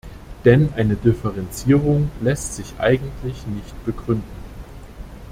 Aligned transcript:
Denn 0.45 0.69
eine 0.75 0.95
Differenzierung 0.95 2.09
lässt 2.21 2.55
sich 2.55 2.73
eigentlich 2.79 3.45
nicht 3.45 3.85
begründen. 3.85 4.23